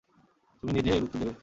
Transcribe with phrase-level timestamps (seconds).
[0.63, 1.33] তুমি নিজেই এর উত্তর দেবে।